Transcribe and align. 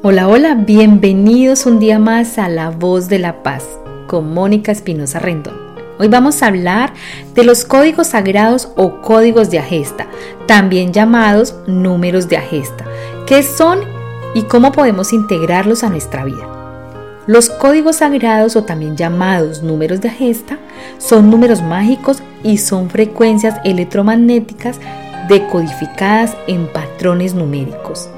Hola, 0.00 0.28
hola, 0.28 0.54
bienvenidos 0.54 1.66
un 1.66 1.80
día 1.80 1.98
más 1.98 2.38
a 2.38 2.48
La 2.48 2.70
Voz 2.70 3.08
de 3.08 3.18
la 3.18 3.42
Paz 3.42 3.64
con 4.06 4.32
Mónica 4.32 4.70
Espinosa 4.70 5.18
Rendón. 5.18 5.56
Hoy 5.98 6.06
vamos 6.06 6.40
a 6.40 6.46
hablar 6.46 6.92
de 7.34 7.42
los 7.42 7.64
códigos 7.64 8.06
sagrados 8.06 8.70
o 8.76 9.00
códigos 9.00 9.50
de 9.50 9.58
Agesta, 9.58 10.06
también 10.46 10.92
llamados 10.92 11.56
números 11.66 12.28
de 12.28 12.36
Agesta. 12.36 12.84
¿Qué 13.26 13.42
son 13.42 13.80
y 14.36 14.42
cómo 14.42 14.70
podemos 14.70 15.12
integrarlos 15.12 15.82
a 15.82 15.90
nuestra 15.90 16.24
vida? 16.24 16.46
Los 17.26 17.50
códigos 17.50 17.96
sagrados 17.96 18.54
o 18.54 18.62
también 18.62 18.96
llamados 18.96 19.64
números 19.64 20.00
de 20.00 20.10
Agesta 20.10 20.58
son 20.98 21.28
números 21.28 21.60
mágicos 21.60 22.22
y 22.44 22.58
son 22.58 22.88
frecuencias 22.88 23.56
electromagnéticas 23.64 24.78
decodificadas 25.28 26.36
en 26.46 26.68
patrones 26.68 27.34
numéricos 27.34 28.08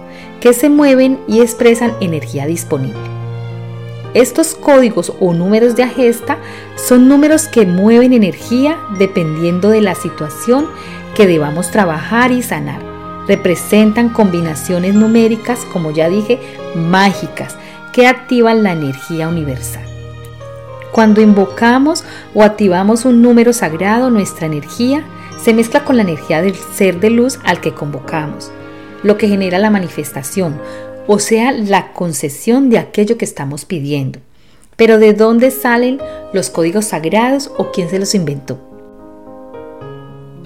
que 0.40 0.54
se 0.54 0.70
mueven 0.70 1.20
y 1.28 1.40
expresan 1.40 1.94
energía 2.00 2.46
disponible. 2.46 2.98
Estos 4.14 4.54
códigos 4.54 5.12
o 5.20 5.32
números 5.34 5.76
de 5.76 5.84
agesta 5.84 6.38
son 6.74 7.06
números 7.08 7.46
que 7.46 7.64
mueven 7.64 8.12
energía 8.12 8.78
dependiendo 8.98 9.68
de 9.68 9.82
la 9.82 9.94
situación 9.94 10.66
que 11.14 11.28
debamos 11.28 11.70
trabajar 11.70 12.32
y 12.32 12.42
sanar. 12.42 12.80
Representan 13.28 14.08
combinaciones 14.08 14.94
numéricas, 14.94 15.64
como 15.72 15.92
ya 15.92 16.08
dije, 16.08 16.40
mágicas, 16.74 17.56
que 17.92 18.08
activan 18.08 18.64
la 18.64 18.72
energía 18.72 19.28
universal. 19.28 19.84
Cuando 20.90 21.20
invocamos 21.20 22.04
o 22.34 22.42
activamos 22.42 23.04
un 23.04 23.22
número 23.22 23.52
sagrado, 23.52 24.10
nuestra 24.10 24.46
energía 24.46 25.04
se 25.40 25.54
mezcla 25.54 25.84
con 25.84 25.96
la 25.96 26.02
energía 26.02 26.42
del 26.42 26.56
ser 26.56 26.98
de 26.98 27.10
luz 27.10 27.38
al 27.44 27.60
que 27.60 27.72
convocamos 27.72 28.50
lo 29.02 29.16
que 29.16 29.28
genera 29.28 29.58
la 29.58 29.70
manifestación, 29.70 30.60
o 31.06 31.18
sea, 31.18 31.52
la 31.52 31.92
concesión 31.92 32.70
de 32.70 32.78
aquello 32.78 33.18
que 33.18 33.24
estamos 33.24 33.64
pidiendo. 33.64 34.20
Pero 34.76 34.98
¿de 34.98 35.12
dónde 35.12 35.50
salen 35.50 36.00
los 36.32 36.50
códigos 36.50 36.86
sagrados 36.86 37.50
o 37.58 37.70
quién 37.70 37.90
se 37.90 37.98
los 37.98 38.14
inventó? 38.14 38.58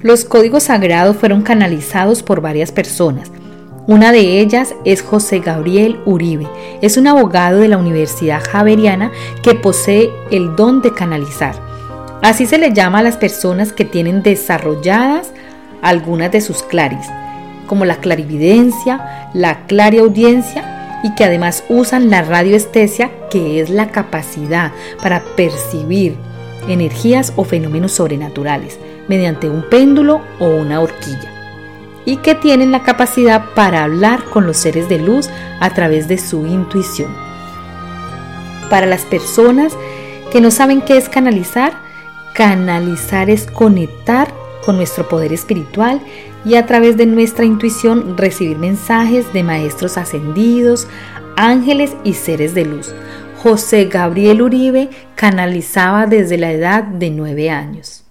Los 0.01 0.25
códigos 0.25 0.65
sagrados 0.65 1.17
fueron 1.17 1.43
canalizados 1.43 2.23
por 2.23 2.41
varias 2.41 2.73
personas. 2.73 3.31
Una 3.87 4.13
de 4.13 4.41
ellas 4.41 4.75
es 4.85 5.03
José 5.03 5.41
Gabriel 5.41 6.01
Uribe. 6.07 6.49
Es 6.81 6.97
un 6.97 7.07
abogado 7.07 7.61
de 7.61 7.69
la 7.69 7.79
Universidad 7.79 8.43
Javeriana 8.43 9.13
que 9.43 9.55
posee 9.55 10.11
el 10.31 10.57
don 10.57 10.81
de 10.83 10.95
canalizar. 10.95 11.55
Así 12.23 12.47
se 12.47 12.59
le 12.59 12.73
llama 12.73 13.01
a 13.01 13.03
las 13.03 13.19
personas 13.19 13.73
que 13.73 13.85
tienen 13.85 14.23
desarrolladas 14.23 15.31
algunas 15.83 16.33
de 16.33 16.41
sus 16.41 16.63
claris 16.63 17.07
como 17.67 17.85
la 17.85 17.97
clarividencia, 17.97 19.31
la 19.35 19.67
clariaudiencia 19.67 21.01
y 21.03 21.15
que 21.15 21.25
además 21.25 21.65
usan 21.69 22.11
la 22.11 22.23
radioestesia, 22.23 23.11
que 23.31 23.61
es 23.61 23.71
la 23.71 23.91
capacidad 23.91 24.73
para 25.03 25.23
percibir 25.37 26.17
energías 26.69 27.33
o 27.37 27.45
fenómenos 27.45 27.93
sobrenaturales 27.93 28.79
mediante 29.09 29.51
un 29.51 29.69
péndulo 29.69 30.23
o 30.41 30.47
una 30.47 30.81
horquilla 30.81 31.31
y 32.07 32.19
que 32.19 32.35
tienen 32.35 32.71
la 32.71 32.83
capacidad 32.83 33.45
para 33.55 33.83
hablar 33.83 34.25
con 34.25 34.47
los 34.47 34.57
seres 34.57 34.89
de 34.89 34.99
luz 34.99 35.29
a 35.61 35.71
través 35.71 36.09
de 36.09 36.19
su 36.19 36.47
intuición. 36.47 37.15
Para 38.71 38.87
las 38.87 39.03
personas 39.03 39.73
que 40.31 40.41
no 40.41 40.51
saben 40.51 40.81
qué 40.81 40.97
es 40.97 41.09
canalizar, 41.09 41.73
canalizar 42.35 43.31
es 43.31 43.47
conectar 43.47 44.33
con 44.65 44.77
nuestro 44.77 45.09
poder 45.09 45.33
espiritual 45.33 46.01
y 46.45 46.57
a 46.57 46.67
través 46.67 46.97
de 46.97 47.07
nuestra 47.07 47.45
intuición 47.45 48.17
recibir 48.17 48.59
mensajes 48.59 49.33
de 49.33 49.43
maestros 49.43 49.97
ascendidos, 49.97 50.87
ángeles 51.37 51.97
y 52.05 52.15
seres 52.15 52.55
de 52.55 52.65
luz. 52.65 52.95
José 53.43 53.87
Gabriel 53.87 54.43
Uribe 54.43 54.89
canalizaba 55.15 56.07
desde 56.07 56.39
la 56.39 56.53
edad 56.53 56.83
de 56.83 57.11
9 57.11 57.51
años. 57.51 58.05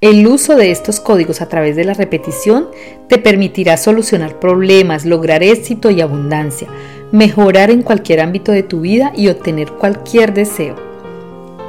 El 0.00 0.26
uso 0.26 0.56
de 0.56 0.72
estos 0.72 0.98
códigos 0.98 1.40
a 1.40 1.48
través 1.48 1.76
de 1.76 1.84
la 1.84 1.94
repetición 1.94 2.68
te 3.08 3.18
permitirá 3.18 3.76
solucionar 3.76 4.40
problemas, 4.40 5.06
lograr 5.06 5.44
éxito 5.44 5.90
y 5.92 6.00
abundancia, 6.00 6.66
mejorar 7.12 7.70
en 7.70 7.82
cualquier 7.82 8.20
ámbito 8.20 8.50
de 8.50 8.64
tu 8.64 8.80
vida 8.80 9.12
y 9.14 9.28
obtener 9.28 9.70
cualquier 9.70 10.34
deseo. 10.34 10.91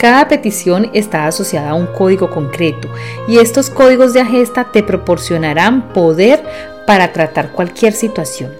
Cada 0.03 0.27
petición 0.27 0.89
está 0.91 1.27
asociada 1.27 1.69
a 1.69 1.75
un 1.75 1.85
código 1.85 2.29
concreto 2.29 2.89
y 3.25 3.37
estos 3.37 3.69
códigos 3.69 4.11
de 4.11 4.19
agesta 4.19 4.65
te 4.65 4.83
proporcionarán 4.83 5.93
poder 5.93 6.43
para 6.85 7.13
tratar 7.13 7.53
cualquier 7.53 7.93
situación. 7.93 8.51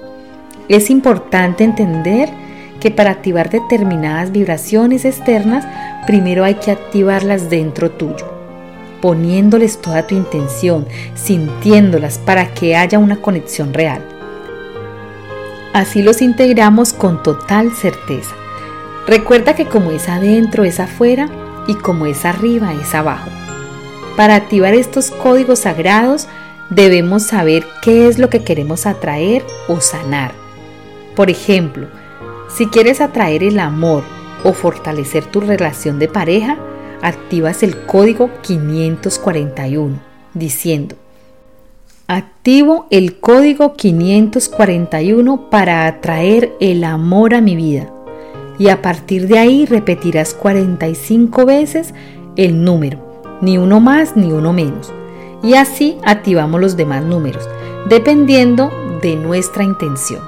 Es 0.70 0.90
importante 0.90 1.66
entender 1.66 2.30
que 2.80 2.92
para 2.92 3.12
activar 3.12 3.50
determinadas 3.50 4.32
vibraciones 4.32 5.04
externas, 5.04 5.68
primero 6.08 6.46
hay 6.46 6.56
que 6.56 6.72
activarlas 6.72 7.50
dentro 7.50 7.92
tuyo, 7.92 8.26
poniéndoles 9.02 9.82
toda 9.82 10.08
tu 10.08 10.16
intención, 10.16 10.88
sintiéndolas 11.14 12.20
para 12.20 12.54
que 12.54 12.78
haya 12.78 13.00
una 13.00 13.18
conexión 13.18 13.74
real. 13.74 14.02
Así 15.74 16.04
los 16.04 16.22
integramos 16.22 16.94
con 16.94 17.22
total 17.22 17.74
certeza. 17.74 18.34
Recuerda 19.06 19.54
que 19.54 19.66
como 19.66 19.92
es 19.92 20.08
adentro 20.08 20.64
es 20.64 20.80
afuera 20.80 21.30
y 21.68 21.76
como 21.76 22.06
es 22.06 22.24
arriba 22.24 22.74
es 22.74 22.96
abajo. 22.96 23.30
Para 24.16 24.36
activar 24.36 24.74
estos 24.74 25.12
códigos 25.12 25.60
sagrados 25.60 26.28
debemos 26.70 27.24
saber 27.24 27.66
qué 27.82 28.08
es 28.08 28.18
lo 28.18 28.30
que 28.30 28.44
queremos 28.44 28.86
atraer 28.86 29.44
o 29.68 29.82
sanar. 29.82 30.32
Por 31.18 31.30
ejemplo, 31.30 31.88
si 32.48 32.68
quieres 32.68 33.02
atraer 33.02 33.44
el 33.44 33.60
amor 33.60 34.04
o 34.46 34.54
fortalecer 34.54 35.26
tu 35.26 35.42
relación 35.42 36.00
de 36.00 36.08
pareja, 36.08 36.58
activas 37.02 37.62
el 37.62 37.86
código 37.86 38.30
541 38.42 40.00
diciendo, 40.34 40.96
activo 42.08 42.88
el 42.90 43.20
código 43.20 43.74
541 43.74 45.50
para 45.50 45.88
atraer 45.88 46.54
el 46.62 46.86
amor 46.86 47.36
a 47.36 47.42
mi 47.42 47.56
vida 47.56 47.93
y 48.60 48.70
a 48.70 48.82
partir 48.82 49.28
de 49.28 49.40
ahí 49.40 49.66
repetirás 49.66 50.34
45 50.34 51.46
veces 51.46 51.94
el 52.36 52.64
número, 52.64 53.00
ni 53.42 53.58
uno 53.58 53.80
más 53.80 54.16
ni 54.16 54.32
uno 54.32 54.54
menos. 54.54 54.92
Y 55.44 55.56
así 55.56 55.98
activamos 56.04 56.62
los 56.62 56.78
demás 56.78 57.04
números, 57.04 57.48
dependiendo 57.90 58.72
de 59.02 59.16
nuestra 59.16 59.64
intención. 59.64 60.22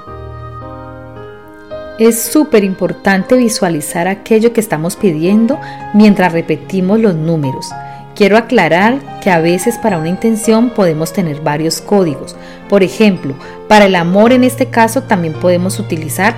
Es 1.98 2.20
súper 2.20 2.62
importante 2.62 3.36
visualizar 3.36 4.06
aquello 4.06 4.52
que 4.52 4.60
estamos 4.60 4.96
pidiendo 4.96 5.58
mientras 5.94 6.32
repetimos 6.32 7.00
los 7.00 7.14
números. 7.14 7.70
Quiero 8.14 8.36
aclarar 8.36 9.20
que 9.22 9.30
a 9.30 9.40
veces 9.40 9.78
para 9.78 9.98
una 9.98 10.10
intención 10.10 10.70
podemos 10.70 11.14
tener 11.14 11.40
varios 11.40 11.80
códigos. 11.80 12.36
Por 12.68 12.82
ejemplo, 12.82 13.34
para 13.66 13.86
el 13.86 13.94
amor 13.94 14.32
en 14.32 14.44
este 14.44 14.66
caso 14.66 15.04
también 15.04 15.32
podemos 15.34 15.78
utilizar 15.78 16.34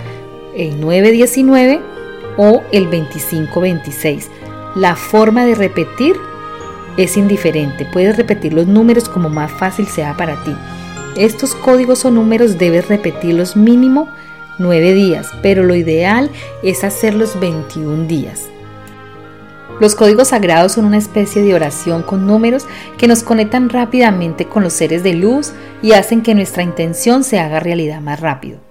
el 0.59 0.81
919 0.81 1.81
o 2.37 2.63
el 2.73 2.85
2526. 2.85 4.29
La 4.75 4.97
forma 4.97 5.47
de 5.47 5.55
repetir 5.55 6.17
es 6.99 7.17
indiferente. 7.17 7.87
Puedes 7.87 8.17
repetir 8.17 8.53
los 8.53 8.67
números 8.67 9.09
como 9.09 9.31
más 9.31 9.51
fácil 9.53 9.87
sea 9.87 10.17
para 10.17 10.43
ti. 10.45 10.55
Estos 11.17 11.55
códigos 11.55 12.05
o 12.05 12.11
números 12.11 12.59
debes 12.59 12.89
repetirlos 12.89 13.57
mínimo 13.57 14.09
9 14.59 14.93
días, 14.93 15.29
pero 15.43 15.63
lo 15.63 15.75
ideal 15.75 16.31
es 16.63 16.85
hacerlos 16.85 17.39
21 17.41 18.07
días. 18.07 18.49
Los 19.81 19.95
códigos 19.95 20.29
sagrados 20.29 20.73
son 20.73 20.85
una 20.85 20.99
especie 20.99 21.41
de 21.43 21.55
oración 21.55 22.03
con 22.03 22.27
números 22.27 22.67
que 22.99 23.07
nos 23.07 23.23
conectan 23.23 23.69
rápidamente 23.69 24.47
con 24.47 24.65
los 24.65 24.73
seres 24.73 25.05
de 25.05 25.15
luz 25.15 25.53
y 25.83 25.93
hacen 25.93 26.23
que 26.23 26.35
nuestra 26.35 26.65
intención 26.65 27.23
se 27.23 27.39
haga 27.39 27.61
realidad 27.61 28.01
más 28.01 28.19
rápido 28.19 28.68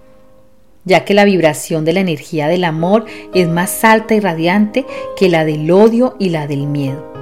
ya 0.88 1.04
que 1.06 1.14
la 1.14 1.26
vibración 1.26 1.86
de 1.86 1.94
la 1.94 2.00
energía 2.00 2.48
del 2.48 2.64
amor 2.64 3.06
es 3.34 3.48
más 3.48 3.84
alta 3.84 4.16
y 4.16 4.20
radiante 4.20 4.86
que 5.18 5.30
la 5.30 5.46
del 5.46 5.70
odio 5.70 6.16
y 6.18 6.30
la 6.30 6.48
del 6.48 6.66
miedo. 6.66 7.14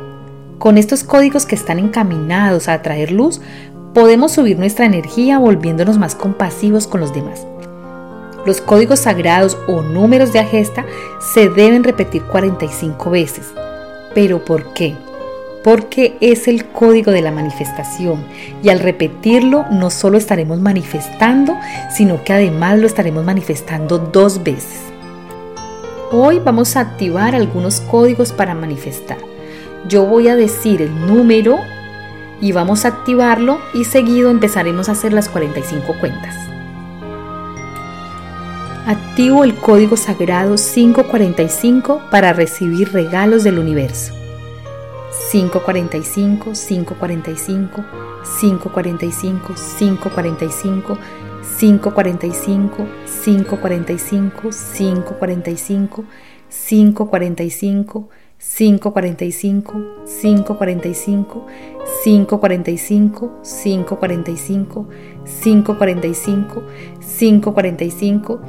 Con 0.60 0.78
estos 0.78 1.04
códigos 1.04 1.46
que 1.46 1.56
están 1.56 1.80
encaminados 1.80 2.70
a 2.70 2.74
atraer 2.74 3.12
luz, 3.12 3.42
podemos 3.94 4.34
subir 4.34 4.58
nuestra 4.60 4.86
energía 4.86 5.40
volviéndonos 5.40 5.98
más 5.98 6.16
compasivos 6.16 6.88
con 6.88 7.02
los 7.02 7.14
demás. 7.14 7.46
Los 8.46 8.62
códigos 8.62 9.00
sagrados 9.00 9.58
o 9.68 9.82
números 9.82 10.32
de 10.32 10.40
agesta 10.40 10.86
se 11.20 11.50
deben 11.50 11.84
repetir 11.84 12.22
45 12.24 13.10
veces. 13.10 13.52
¿Pero 14.14 14.46
por 14.46 14.74
qué? 14.74 14.96
Porque 15.66 16.16
es 16.22 16.48
el 16.48 16.66
código 16.66 17.10
de 17.10 17.24
la 17.24 17.32
manifestación 17.32 18.24
y 18.62 18.70
al 18.70 18.80
repetirlo 18.80 19.66
no 19.72 19.90
solo 19.90 20.20
estaremos 20.20 20.60
manifestando, 20.60 21.58
sino 21.90 22.24
que 22.24 22.34
además 22.34 22.78
lo 22.78 22.86
estaremos 22.86 23.26
manifestando 23.26 23.98
dos 23.98 24.44
veces. 24.44 24.80
Hoy 26.12 26.38
vamos 26.38 26.76
a 26.76 26.82
activar 26.82 27.34
algunos 27.34 27.82
códigos 27.82 28.32
para 28.32 28.54
manifestar. 28.54 29.18
Yo 29.88 30.06
voy 30.06 30.28
a 30.28 30.36
decir 30.36 30.84
el 30.84 31.08
número 31.08 31.58
y 32.40 32.52
vamos 32.52 32.86
a 32.86 32.90
activarlo 32.90 33.58
y 33.74 33.86
seguido 33.86 34.30
empezaremos 34.30 34.88
a 34.88 34.92
hacer 34.92 35.14
las 35.14 35.30
45 35.30 35.96
cuentas. 36.00 36.36
Activo 38.86 39.44
el 39.44 39.56
código 39.56 39.98
sagrado 39.98 40.58
545 40.58 42.04
para 42.12 42.34
recibir 42.34 42.94
regalos 42.94 43.44
del 43.44 43.58
universo. 43.58 44.25
545, 45.32 46.54
545, 46.54 47.84
545, 48.24 49.56
545, 49.56 50.98
545, 51.58 52.88
545, 53.20 53.98
545, 54.22 54.52
545, 54.52 56.06
545, 56.52 58.08
545, 58.40 59.74
545, 60.24 61.42
545, 62.04 63.30
545, 63.56 64.96
545, 65.26 66.64
545, 67.02 68.40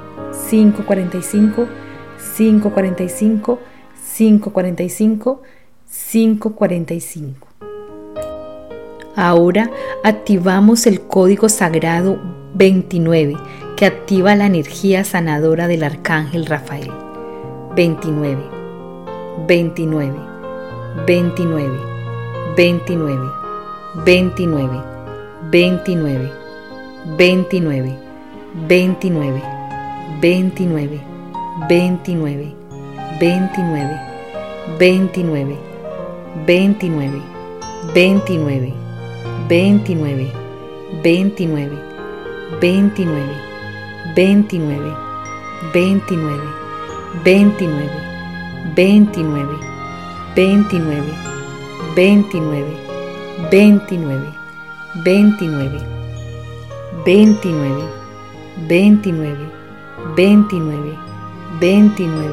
545, 2.27 3.59
545, 4.17 5.43
545. 5.87 7.47
Ahora 9.15 9.71
activamos 10.03 10.89
el 10.89 11.03
código 11.03 11.49
sagrado 11.49 12.19
29 12.55 13.37
que 13.81 13.87
activa 13.87 14.35
la 14.35 14.45
energía 14.45 15.05
sanadora 15.05 15.67
del 15.67 15.83
arcángel 15.85 16.45
Rafael. 16.45 16.91
29, 17.77 18.37
29, 19.49 20.13
29, 21.07 21.79
29, 22.59 23.23
29, 23.25 23.31
29, 24.05 24.83
29, 25.51 26.31
29, 27.17 27.97
29, 30.19 30.93
29, 31.81 32.37
29, 34.79 34.79
29, 34.79 35.57
29, 36.37 37.23
29, 37.95 38.75
29, 39.49 40.33
29, 41.03 41.79
29, 42.61 43.50
29, 44.15 44.97
29, 45.73 46.41
29, 47.25 47.91
29, 48.75 49.61
29, 50.35 51.11
29, 51.95 52.65
29, 53.51 53.81
29, 53.85 54.41
29, 55.05 55.81
29, 58.67 59.41
29, 60.17 60.97
29, 61.61 62.31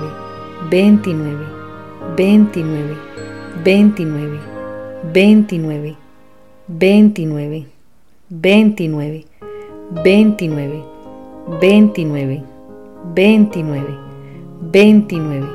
29, 0.60 1.38
29, 2.16 2.78
29, 3.63 4.38
29, 5.13 5.98
29, 6.68 7.66
29, 8.30 9.25
29, 9.92 10.97
29, 11.48 12.44
29, 13.14 13.98
29, 14.72 15.48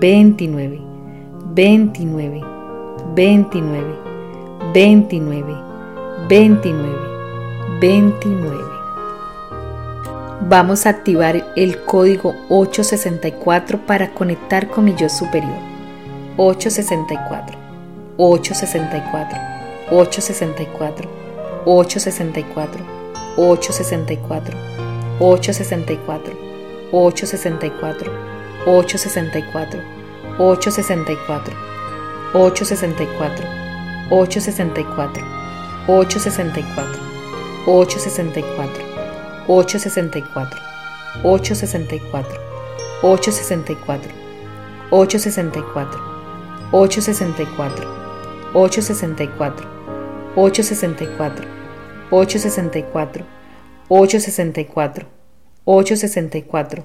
29, 0.00 0.80
29, 1.54 2.42
29, 3.14 3.94
29, 4.72 5.54
29, 6.28 6.98
29. 7.80 8.58
Vamos 10.48 10.86
a 10.86 10.90
activar 10.90 11.52
el 11.54 11.84
código 11.84 12.34
864 12.48 13.86
para 13.86 14.12
conectar 14.12 14.68
con 14.68 14.86
mi 14.86 14.94
yo 14.94 15.08
superior. 15.08 15.58
864, 16.38 17.58
864, 18.16 19.38
864, 19.90 21.08
864. 21.66 23.00
864, 23.36 24.79
864, 25.20 26.32
864, 26.92 28.10
864, 28.64 29.84
864, 30.38 31.54
864, 32.32 33.44
864, 34.10 34.10
864, 34.10 35.20
864, 35.98 36.96
864, 37.66 38.80
864, 39.46 40.48
864, 43.02 43.60
864, 44.92 45.90
864, 46.72 47.90
864, 48.54 49.66
864, 50.36 51.44
864, 52.10 53.39
864, 53.90 55.04
864, 55.66 56.84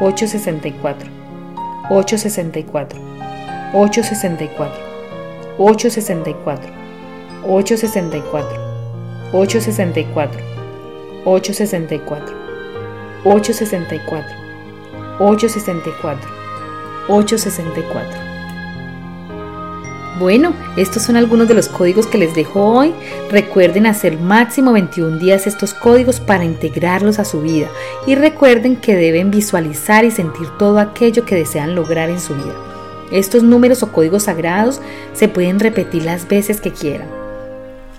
864, 0.00 0.96
864, 1.90 3.15
864, 3.72 4.72
864, 5.58 6.72
864, 7.44 8.66
864, 9.32 10.40
864, 11.24 12.34
864, 13.24 14.36
864, 15.18 16.30
864. 17.08 18.26
Bueno, 20.18 20.54
estos 20.78 21.02
son 21.02 21.16
algunos 21.16 21.46
de 21.46 21.52
los 21.52 21.68
códigos 21.68 22.06
que 22.06 22.16
les 22.16 22.34
dejo 22.34 22.62
hoy. 22.62 22.94
Recuerden 23.30 23.86
hacer 23.86 24.18
máximo 24.18 24.72
21 24.72 25.18
días 25.18 25.46
estos 25.46 25.74
códigos 25.74 26.20
para 26.20 26.44
integrarlos 26.44 27.18
a 27.18 27.26
su 27.26 27.42
vida. 27.42 27.68
Y 28.06 28.14
recuerden 28.14 28.76
que 28.76 28.94
deben 28.94 29.30
visualizar 29.30 30.06
y 30.06 30.10
sentir 30.10 30.48
todo 30.58 30.78
aquello 30.78 31.26
que 31.26 31.34
desean 31.34 31.74
lograr 31.74 32.08
en 32.08 32.20
su 32.20 32.34
vida. 32.34 32.75
Estos 33.12 33.42
números 33.42 33.82
o 33.82 33.92
códigos 33.92 34.24
sagrados 34.24 34.80
se 35.12 35.28
pueden 35.28 35.60
repetir 35.60 36.04
las 36.04 36.28
veces 36.28 36.60
que 36.60 36.72
quieran. 36.72 37.08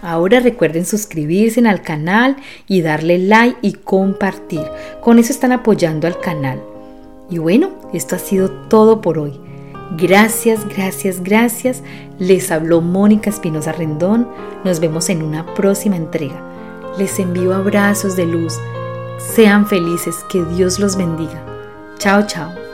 Ahora 0.01 0.39
recuerden 0.39 0.85
suscribirse 0.85 1.65
al 1.67 1.81
canal 1.81 2.37
y 2.67 2.81
darle 2.81 3.17
like 3.17 3.57
y 3.61 3.73
compartir. 3.73 4.63
Con 5.01 5.19
eso 5.19 5.33
están 5.33 5.51
apoyando 5.51 6.07
al 6.07 6.19
canal. 6.19 6.61
Y 7.29 7.39
bueno, 7.39 7.71
esto 7.93 8.15
ha 8.15 8.19
sido 8.19 8.49
todo 8.69 9.01
por 9.01 9.17
hoy. 9.17 9.39
Gracias, 9.97 10.67
gracias, 10.67 11.23
gracias. 11.23 11.81
Les 12.19 12.51
habló 12.51 12.81
Mónica 12.81 13.29
Espinosa 13.29 13.71
Rendón. 13.71 14.27
Nos 14.63 14.79
vemos 14.79 15.09
en 15.09 15.23
una 15.23 15.45
próxima 15.55 15.95
entrega. 15.95 16.41
Les 16.97 17.19
envío 17.19 17.53
abrazos 17.53 18.15
de 18.15 18.25
luz. 18.25 18.53
Sean 19.17 19.67
felices. 19.67 20.23
Que 20.29 20.43
Dios 20.43 20.79
los 20.79 20.95
bendiga. 20.95 21.43
Chao, 21.97 22.25
chao. 22.27 22.66